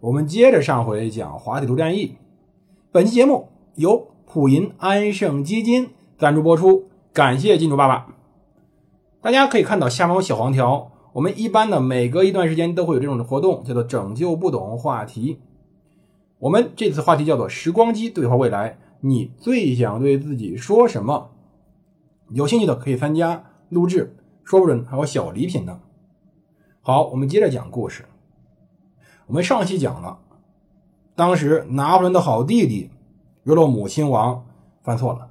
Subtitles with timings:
[0.00, 2.16] 我们接着上回讲滑铁卢战役。
[2.90, 8.14] 本期节目由普银安盛基金赞助播出，感谢金主爸爸。
[9.20, 10.90] 大家可以看到下方有小黄条。
[11.12, 15.38] 我们一般呢，每隔一段时间都会有这种活动，叫做“拯救不懂话题”。
[16.40, 21.32] 我们这次话题叫做“时光机对话未来”，你最想对自己说什么？
[22.30, 25.78] 有兴趣的可以参加录制，说不准还有小礼品呢。
[26.80, 28.06] 好，我们接着讲故事。
[29.30, 30.18] 我们上期讲了，
[31.14, 32.90] 当时拿破仑的好弟弟
[33.44, 34.44] 约洛姆亲王
[34.82, 35.28] 犯错了，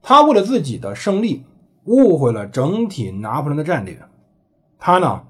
[0.00, 1.42] 他为了自己的胜利，
[1.86, 4.00] 误会了整体拿破仑的战略。
[4.78, 5.24] 他呢，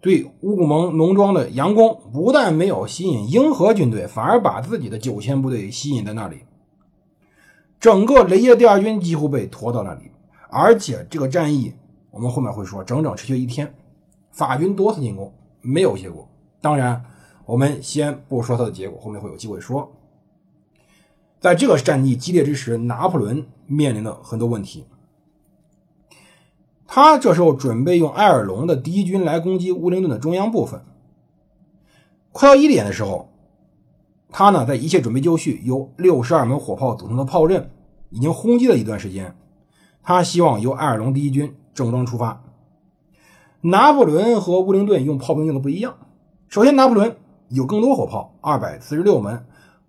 [0.00, 6.38] 对乌古蒙农庄的佯攻不但没有吸引英荷军队，反而把自己的九千部队吸引在那里。
[7.78, 10.10] 整个雷耶第二军几乎被拖到那里，
[10.48, 11.74] 而且这个战役
[12.10, 13.74] 我们后面会说，整整持续一天，
[14.30, 15.30] 法军多次进攻
[15.64, 16.28] 没有结果。
[16.60, 17.04] 当然，
[17.46, 19.92] 我们先不说它的结果，后面会有机会说。
[21.40, 24.86] 在这个战役激烈之时，拿破仑面临了很多问题。
[26.86, 30.80] 他这时候准备用埃尔隆的第一军来攻击乌林顿的中央部分。
[32.30, 33.30] 快到一点的时候，
[34.30, 37.70] 他呢在一切准备就绪，由六十二门火炮组成的炮阵
[38.10, 39.36] 已经轰击了一段时间。
[40.02, 42.42] 他希望由埃尔隆第一军正装出发。
[43.66, 45.94] 拿破仑和乌灵顿用炮兵用的不一样。
[46.48, 47.16] 首先，拿破仑
[47.48, 49.38] 有更多火炮，二百四十六门；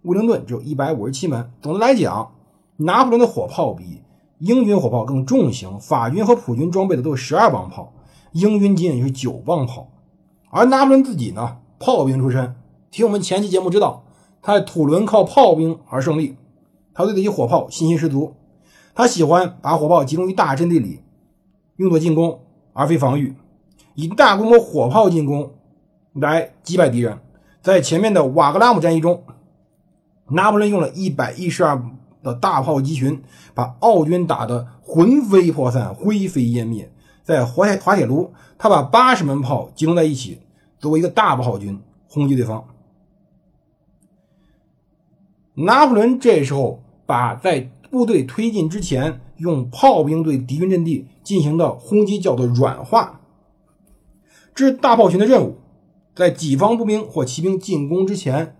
[0.03, 1.51] 乌灵顿只有一百五十七门。
[1.61, 2.31] 总的来讲，
[2.77, 4.01] 拿破仑的火炮比。
[4.39, 7.91] 英军火炮更重型，法军和普军装备的都是十二磅炮，
[8.31, 9.89] 英军仅仅是九磅炮。
[10.49, 12.55] 而拿破仑自己呢，炮兵出身，
[12.91, 14.05] 听我们前期节目知道，
[14.41, 16.37] 他在土伦靠炮兵而胜利，
[16.93, 18.35] 他对自己火炮信心十足，
[18.93, 21.01] 他喜欢把火炮集中于大阵地里，
[21.75, 22.39] 用作进攻
[22.71, 23.35] 而非防御，
[23.95, 25.55] 以大规模火炮进攻
[26.13, 27.17] 来击败敌人。
[27.61, 29.23] 在前面的瓦格拉姆战役中，
[30.29, 31.83] 拿破仑用了一百一十二。
[32.25, 33.21] 的大炮集群
[33.53, 36.91] 把奥军打得魂飞魄散、灰飞烟灭。
[37.21, 40.39] 在滑铁滑铁卢，他把八十门炮集中在一起，
[40.79, 41.79] 作为一个大炮军
[42.09, 42.65] 轰击对方。
[45.53, 53.21] 拿破仑这时候把在部队推进之前用炮兵对敌军阵地进行的轰击叫做软化。
[54.55, 55.57] 这是大炮群的任务，
[56.15, 58.55] 在己方步兵或骑兵进攻之前，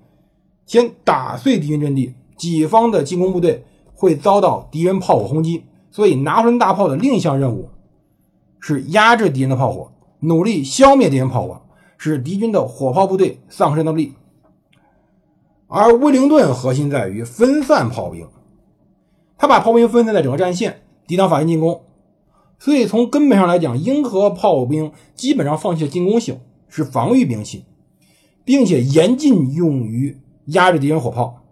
[0.66, 2.14] 先打碎敌军阵地。
[2.36, 3.64] 己方的进攻部队
[3.94, 7.70] 会遭到敌人炮火轰击，所以拿破仑大炮的另一项任务
[8.60, 11.62] 是压制敌人的炮火，努力消灭敌人炮火，
[11.98, 14.16] 使敌军的火炮部队丧失能力。
[15.68, 18.28] 而威灵顿核心在于分散炮兵，
[19.38, 21.84] 他把炮兵分散在整个战线，抵挡法军进攻。
[22.58, 27.66] 所以从根本上来讲，英和炮兵基本上放弃了进攻性，是防御兵器，
[28.44, 31.44] 并且严禁用于压制敌人火炮。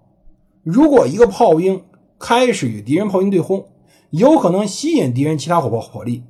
[0.63, 1.83] 如果一个炮兵
[2.17, 3.65] 开始与敌人炮兵对轰，
[4.11, 6.23] 有可能吸引敌人其他火炮火力，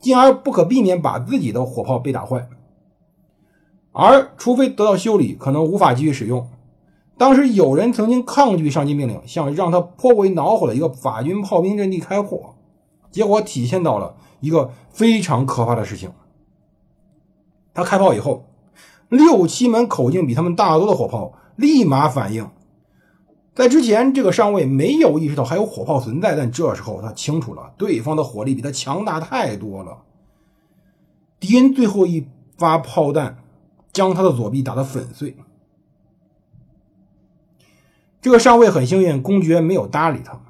[0.00, 2.48] 进而不可避免把自己的火炮被打坏。
[3.92, 6.48] 而除非得到修理，可能无法继续使用。
[7.16, 12.54] 当时有人曾经抗拒上级命令，向让他颇为恼火的一个法军炮兵阵地开火，
[13.10, 16.12] 结果体现到了一个非常可怕的事情。
[17.74, 18.44] 他开炮以后，
[19.08, 22.50] 六七门口径比他们大多的火炮立马反应。
[23.54, 30.04] 在之前，这个上尉没有意识到还有火炮存在，但这时候他清楚了，对方的火力比他强大太多了。
[31.40, 33.38] 敌人最后一发炮弹
[33.92, 35.36] 将他的左臂打得粉碎。
[38.20, 40.40] 这个上尉很幸运，公爵没有搭理他。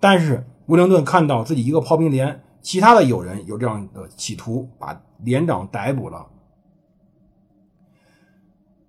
[0.00, 6.26] 但是威灵顿看到自己一个炮兵连，其他的友人有这样的企图，把连长逮捕了。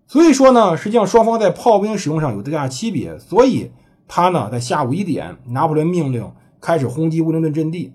[0.06, 3.18] 所以说呢，实际上双方在炮兵使用上有最大区别。
[3.18, 3.72] 所以
[4.08, 6.32] 他呢，在下午一点，拿破仑命令
[6.62, 7.94] 开始轰击威灵顿阵地，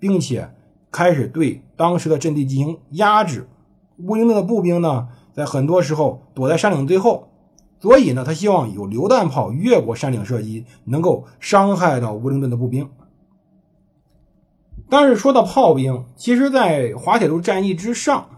[0.00, 0.52] 并且
[0.90, 3.48] 开始对当时的阵地进行压制。
[3.98, 7.28] 威灵顿的步兵呢，在很多时候躲在山岭最后，
[7.78, 12.88] 所以呢，他希望有榴弹炮越过山顶射击，能够伤害到乌灵顿的步兵。
[14.88, 18.28] 但是说到炮兵，其实，在滑铁卢战役之上，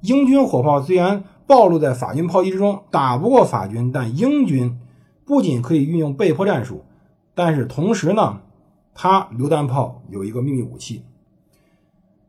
[0.00, 1.24] 英军火炮虽然。
[1.48, 4.78] 暴露在法军炮击之中，打不过法军，但英军
[5.24, 6.84] 不仅可以运用被迫战术，
[7.34, 8.42] 但是同时呢，
[8.94, 11.04] 他榴弹炮有一个秘密武器。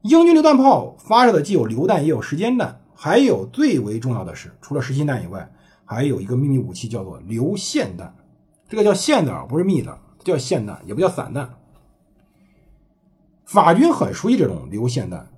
[0.04, 5.52] 英军榴弹炮发射的既有榴弹，也有时间弹，还有最为重要的是，除了实心弹以外，
[5.90, 8.14] 还有一个秘密武器叫做流线弹。
[8.68, 11.50] 这个叫线的，不是密的，叫线弹，也不叫散弹。
[13.44, 15.32] 法军很熟悉这种流线弹，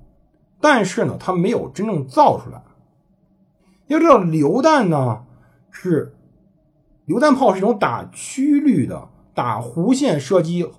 [0.60, 2.62] 但是呢，他没有真正造出来。
[3.88, 5.24] 因为这种，榴弹呢
[5.72, 6.18] 是
[7.06, 10.70] 榴弹炮是一种打曲率的、打弧线射击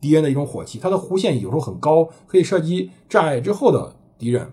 [0.00, 4.52] 敌人的一种火器，它的弧线有时候很高，可以射击障碍之后的敌人。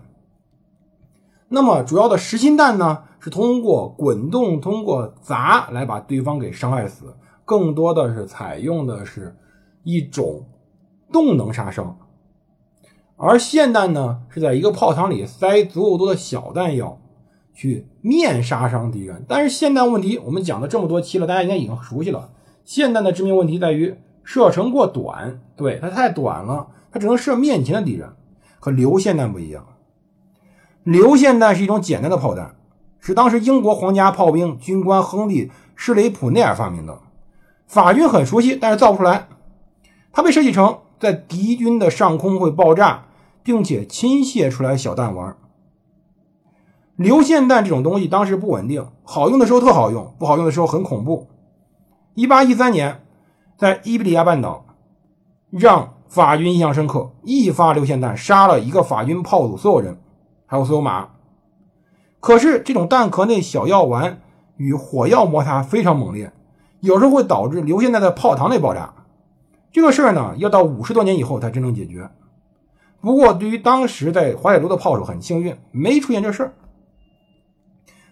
[1.48, 9.36] 那么，主要的实心弹呢是通过滚动、通过砸来把对方给伤害死，更多的是采用的是
[9.82, 10.46] 一种
[11.12, 11.98] 动能杀伤。
[13.16, 17.00] 而霰弹呢，是在一个炮膛里塞足够多的小弹药，
[17.52, 19.24] 去面杀伤敌人。
[19.28, 22.30] 但是霰弹问题，我们讲了这么多期了，大家应该已经熟悉了。
[22.64, 28.08] 霰弹的致命问题在于射程过短，对它太短了，它只能射面前的敌人。
[28.60, 29.64] 和流线弹不一样，
[30.82, 32.56] 流线弹是一种简单的炮弹，
[33.00, 37.00] 是当时英国皇家炮兵军官亨利·施雷普内尔发明的，
[37.66, 39.28] 法军很熟悉，但是造不出来。
[40.12, 43.04] 它被设计成在敌军的上空会爆炸。
[43.44, 45.34] 并且倾泻出来小弹丸。
[46.96, 51.28] 流线弹这种东西当时不稳定，好用的时候特好用，不好用的时候很恐怖。
[52.12, 53.00] 一八一三年，
[53.56, 54.66] 在伊比利亚半岛，
[55.48, 59.98] 让法军印象深刻，一发流线弹杀了一个法军炮组所有人，
[60.44, 61.08] 还有所有马。
[62.20, 64.20] 可是这种弹壳内小药丸
[64.56, 66.32] 与火药摩擦非常猛烈，
[66.80, 68.94] 有时候会导致流线弹在炮膛内爆炸。
[69.70, 72.10] 这个事儿呢，要到五十多年以后才真正解决。
[73.00, 76.54] 不过，对于当时在滑铁卢的炮手很幸运，没出现这事儿。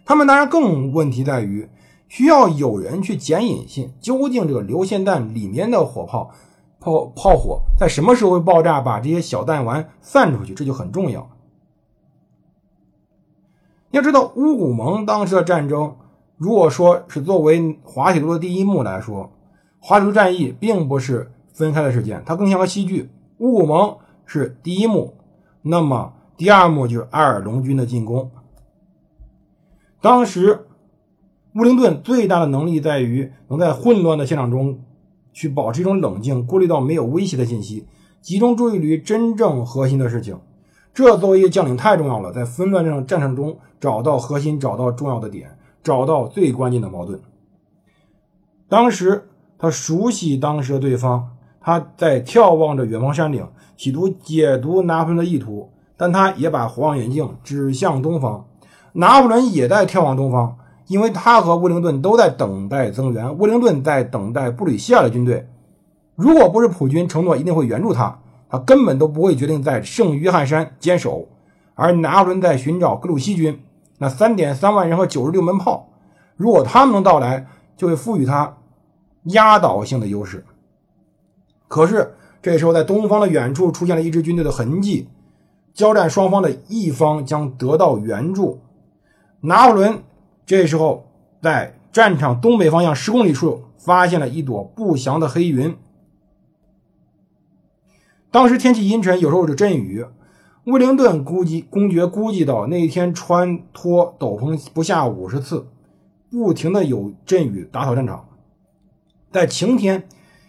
[0.05, 1.69] 他们当然更问题在于，
[2.06, 6.31] 需要有人去捡引信，究竟这个流线弹里面的火炮
[6.79, 11.29] 炮炮火在什么时候会爆炸，把这些小弹丸散出去，这就很重要。
[13.96, 15.96] 要知道，乌古蒙当时的战争，
[16.37, 19.31] 如果说是作为滑铁卢的第一幕来说，
[19.78, 23.10] 滑铁卢战役并不是分开的事件，它更像个戏剧。
[23.38, 23.96] 乌古蒙。
[24.28, 25.14] 是第一幕，
[25.62, 28.28] 那么第二幕就是阿尔隆军的进攻。
[30.00, 30.66] 当时，
[31.54, 34.81] 乌灵顿最大的能力在于能在混乱的现场中
[35.32, 37.87] 去保持一种冷静，过滤到没有威胁的信息，
[38.20, 40.37] 集中注意力于真正核心的事情。
[40.96, 47.20] 这作为一个将领太重要了，在纷乱这场战场中找到核心，找到重要的点，找到最关键的矛盾。
[48.66, 49.28] 当时
[49.58, 51.32] 他熟悉当时的对方。
[51.60, 53.46] 他在眺望着远方山顶，
[53.76, 58.46] 企图解读拿破仑的意图，但他也把火望远镜指向东方。
[58.93, 60.56] 拿破仑也在眺望东方，
[60.87, 63.37] 因为他和威灵顿都在等待增援。
[63.37, 65.46] 威灵顿在等待布吕西尔的军队。
[66.14, 71.28] 如果不是普军承诺一定会援助他，他根本都不会决定在圣约翰山坚守。
[71.75, 73.60] 而拿破仑在寻找格鲁希军，
[73.98, 75.90] 那三点三万人和九十六门炮，
[76.37, 77.46] 如果他们能到来，
[77.76, 78.56] 就会赋予他
[79.25, 80.44] 压倒性的优势。
[81.69, 85.08] 可是这时候，在东方的远处出现了一支军队的痕迹，
[85.75, 88.60] 交战双方的一方将得到援助。
[89.40, 90.02] 拿破仑
[90.46, 91.06] 这时候
[91.43, 95.76] 在战场东北方向十公里处发现了一朵不祥的黑云。
[98.36, 100.05] 当时天气阴沉，有时候是阵雨。
[100.64, 105.69] 威灵顿估计公爵估计到那一天穿脱斗篷不下五十次，
[106.31, 108.28] 不停的有阵雨打扫战场，
[109.32, 110.06] 在晴天。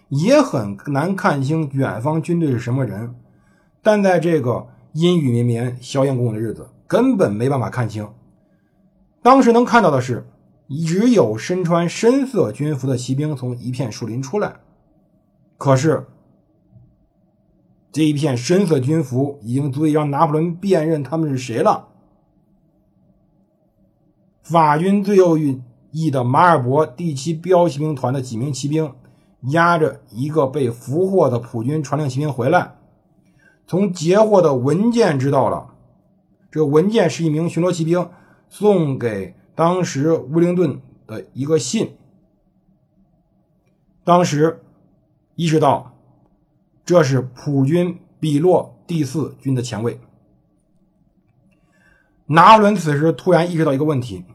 [0.10, 3.16] 也很难看清远方军队是什么人，
[3.82, 8.06] 但在这个阴雨绵绵、硝烟滚滚的日子，根本没办法看清。
[9.22, 10.28] 当时能看到的是，
[10.86, 14.56] 只有身穿深色军服的骑兵从一片树林出来。
[15.58, 16.06] 可是，
[17.98, 21.88] 这一片深色军服已经足以让拿破仑辨认他们是谁了。
[24.44, 28.94] 法军最后一翼的马尔博第七标骑兵团的几名骑兵。
[29.50, 32.76] 押着一个被俘获的普军传令骑兵回来，
[33.66, 35.74] 从截获的文件知道了，
[36.52, 38.10] 这文件是一名巡逻骑兵
[38.48, 41.96] 送给当时威灵顿的一个信。
[44.04, 44.62] 当时
[45.36, 45.97] 意识到
[46.88, 50.00] 这是普军比洛第四军的前卫。
[52.26, 54.26] 拿破仑此时突然意识到一个问题：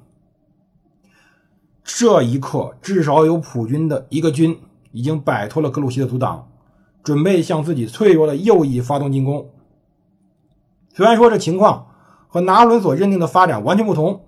[1.83, 4.61] 这一刻至少有普军的一个军。
[4.95, 6.51] 已经摆脱了格鲁希的阻挡，
[7.03, 9.49] 准备向自己脆弱的右翼发动进攻。
[10.93, 11.87] 虽然说这情况
[12.29, 14.21] 和拿破仑所认定的发展完全不同，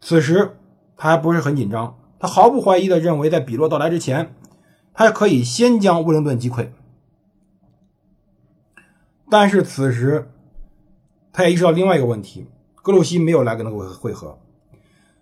[0.00, 0.56] 此时
[0.96, 4.34] 他还不是很紧张，他毫不怀疑的认为，在比洛到来之前，
[4.94, 6.70] 他可以先将威灵顿击溃。
[9.28, 10.30] 但是此时，
[11.32, 14.38] 他也意识到另外一个问题：格鲁希没有来跟他会会合。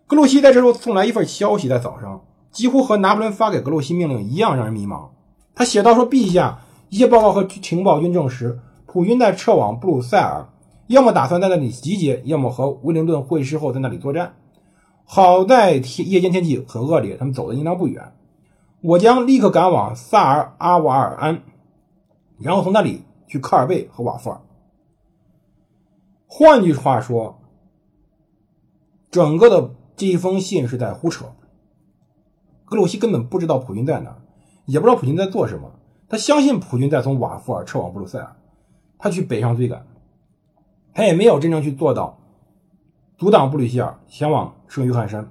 [0.06, 5.08] 格鲁希在这时候送来一份消息，在早上，几乎和拿破仑发给格鲁希命令一样，让人迷茫。
[5.54, 10.46] 他写道：“说陛下，一些报告和情报均证实，普军在撤往布鲁塞尔，
[10.88, 14.34] 要么打算在那里集结，要么和威灵顿会师后在那里作战。
[15.06, 18.12] 好在天夜间天气很恶劣，他们走的应当不远。
[18.82, 21.42] 我将立刻赶往萨尔阿瓦尔安，
[22.38, 23.02] 然后从那里。”
[23.34, 24.40] 去科尔贝和瓦夫尔。
[26.28, 27.40] 换句话说，
[29.10, 31.24] 整个的这一封信是在胡扯。
[32.64, 34.16] 格鲁希根本不知道普军在哪，
[34.66, 35.72] 也不知道普军在做什么。
[36.08, 38.36] 他相信普军在从瓦夫尔撤往布鲁塞尔，
[38.98, 39.84] 他去北上追赶。
[40.92, 42.20] 他也没有真正去做到
[43.18, 45.28] 阻挡布吕希尔前往圣约翰山。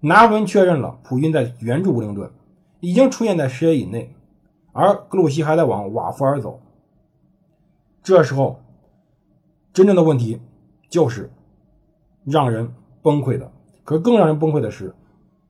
[0.00, 2.28] 拿破仑确认了普军在援助布灵顿，
[2.80, 4.16] 已经出现在视野以内，
[4.72, 6.60] 而格鲁希还在往瓦夫尔走。
[8.08, 8.62] 这时候，
[9.74, 10.40] 真正的问题
[10.88, 11.30] 就是
[12.24, 12.72] 让人
[13.02, 13.52] 崩溃的。
[13.84, 14.94] 可更让人崩溃的是，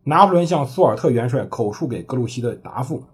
[0.03, 3.05] 拿破仑向苏尔特元帅口述给格鲁希的答复。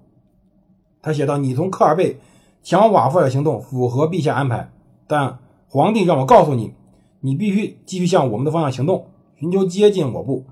[1.03, 2.19] 他写道：“你从科尔贝
[2.63, 4.73] 前往瓦夫尔行动符合陛下安排，
[5.07, 6.73] 但皇帝让我告诉你，
[7.21, 10.47] 你必须继续向我们的方向行动，寻求接近我部，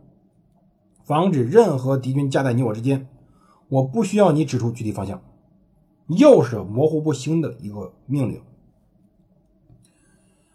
[1.02, 3.08] 防止任何敌军夹在你我之间。
[3.70, 5.22] 我不需要你指出具体方向。”
[6.08, 8.42] 又是模糊不清的一个命令。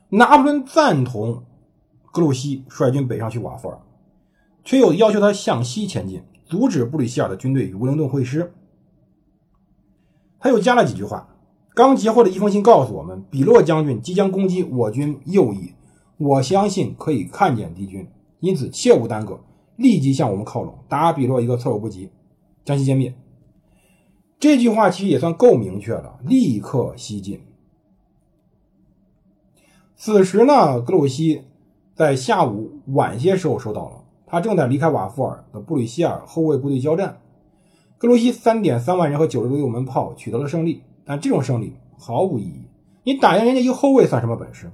[0.09, 1.43] 拿破仑赞同
[2.13, 3.79] 格鲁希率军北上去瓦夫尔，
[4.63, 8.53] 却又要求他向西前进，阻止布吕希尔的军队与威灵顿会师。
[10.39, 11.35] 他又加了几句话：
[11.75, 15.73] 刚截获的一封信告诉我们，比洛将军即将攻击我军右翼，
[16.17, 18.07] 我相信可以看见敌军，
[18.39, 19.41] 因此切勿耽搁，
[19.75, 22.09] 立即向我们靠拢，打比洛一个措手不及，
[22.63, 23.13] 将其歼灭。
[24.39, 27.41] 这句话其实也算够明确了，立刻西进。
[29.99, 31.41] 此时呢，格鲁希
[31.95, 37.17] 在下午晚些时候收到了，他正在离开瓦夫尔的布吕希尔后卫部队交战。
[37.97, 42.61] 格鲁希三点三万人和九十多门炮取得了胜利，但这种胜利毫无意义。
[43.05, 44.67] 你打赢人家一个后卫算什么本事？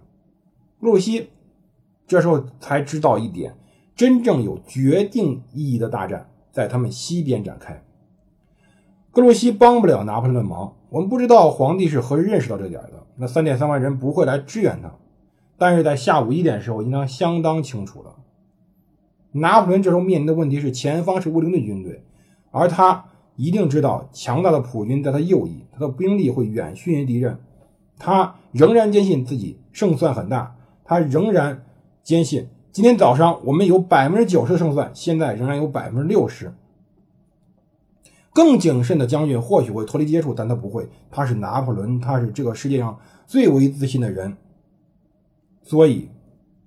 [0.82, 1.30] 格鲁希
[2.06, 3.56] 这时候才知道一点，
[3.96, 7.82] 真正有决定意义的大战在他们西边展开。
[9.14, 13.06] 格鲁希帮不了拿破仑的忙，我们不知道皇帝是何时认识到这点的。
[13.16, 14.92] 那三点三万人不会来支援他。
[15.64, 18.16] 但是在下午一点时候，应当相当清楚了。
[19.32, 22.04] 拿破仑这时候面临的问题是，前方是乌灵顿军队，
[22.52, 23.06] 而他
[23.38, 27.40] 一定知道强大的普军在他右翼，他的兵力会远逊于敌人。
[27.98, 31.64] 他仍然坚信自己胜算很大，他仍然
[32.04, 36.54] 坚信今天早上我们有百分之九十的胜算，现在仍然有百分之六十。
[38.34, 40.90] 更谨慎的将军或许会脱离接触，但他不会。
[41.10, 44.36] 他是拿破仑，他是这个世界上最为自信的人。
[45.64, 46.10] 所以，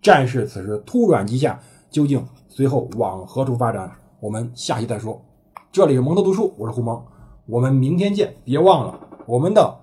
[0.00, 1.60] 战事此时突转急下，
[1.90, 3.92] 究竟随后往何处发展？
[4.20, 5.22] 我们下期再说。
[5.70, 7.04] 这里是蒙头读书，我是胡蒙，
[7.44, 8.34] 我们明天见。
[8.42, 9.80] 别忘了，我们的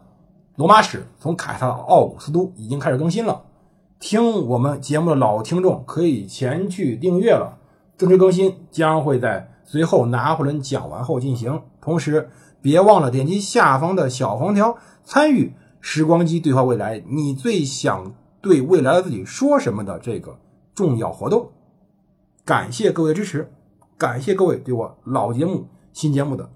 [0.56, 3.44] 罗马史从凯撒奥古斯都已经开始更新了。
[4.00, 7.60] 听我们节目的老听众可以前去订阅了。
[7.96, 11.62] 正式更新将会在随后拿破仑讲完后进行。
[11.80, 12.30] 同时，
[12.64, 17.04] 别忘了点击下方的小黄条，参与时光机对话未来。
[17.08, 18.16] 你最想？
[18.44, 20.38] 对未来的自己说什么的这个
[20.76, 21.50] 重要活动，
[22.44, 23.50] 感谢各位支持，
[23.98, 26.52] 感谢各位对我老节目、新节目的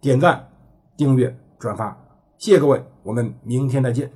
[0.00, 0.50] 点赞、
[0.96, 1.96] 订阅、转发，
[2.38, 4.10] 谢谢各位，我们明天再见。